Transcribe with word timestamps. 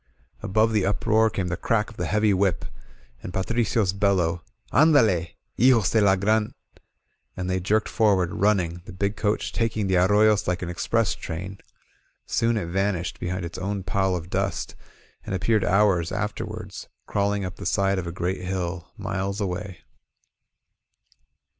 Above 0.41 0.73
the 0.73 0.83
uproar 0.83 1.29
came 1.29 1.49
the 1.49 1.55
crack 1.55 1.87
of 1.91 1.95
the 1.97 2.07
heavy 2.07 2.33
whip, 2.33 2.65
and 3.21 3.31
Patricio's 3.35 3.93
bel 3.93 4.15
low: 4.15 4.41
''Anddlet 4.73 5.35
hijos 5.59 5.91
de 5.91 6.01
la 6.01 6.15
Gran* 6.15 6.55
Ch 6.75 6.79
/" 7.07 7.37
and 7.37 7.47
they 7.47 7.59
jerked 7.59 7.87
forward, 7.87 8.33
running, 8.33 8.81
the 8.85 8.93
big 8.93 9.15
coach 9.15 9.53
taking 9.53 9.85
the 9.85 9.97
ar 9.97 10.07
royos 10.07 10.47
like 10.47 10.63
an 10.63 10.69
express 10.69 11.13
train. 11.13 11.59
Soon 12.25 12.57
it 12.57 12.65
vanished 12.65 13.19
behind 13.19 13.43
44 13.43 13.51
LA 13.51 13.51
TROPA 13.51 13.69
ON 13.69 13.75
THE 13.75 13.75
MARCH 13.75 13.83
its 13.83 13.91
own 13.91 14.01
pall 14.01 14.15
of 14.15 14.29
dust, 14.31 14.75
and 15.23 15.35
appeared 15.35 15.63
hours 15.63 16.11
afterward, 16.11 16.73
crawling 17.05 17.45
up 17.45 17.57
the 17.57 17.67
side 17.67 17.99
of 17.99 18.07
a 18.07 18.11
great 18.11 18.41
hill, 18.41 18.91
miles 18.97 19.39
away. 19.39 19.81